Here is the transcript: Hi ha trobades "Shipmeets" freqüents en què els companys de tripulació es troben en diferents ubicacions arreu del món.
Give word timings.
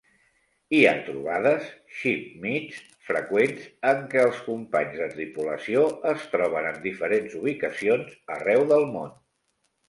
Hi 0.75 0.77
ha 0.85 0.93
trobades 1.09 1.65
"Shipmeets" 1.97 2.79
freqüents 3.09 3.67
en 3.89 4.01
què 4.15 4.23
els 4.29 4.39
companys 4.47 4.97
de 5.03 5.11
tripulació 5.13 5.85
es 6.13 6.25
troben 6.33 6.71
en 6.71 6.81
diferents 6.89 7.37
ubicacions 7.43 8.19
arreu 8.39 8.67
del 8.75 8.89
món. 8.97 9.15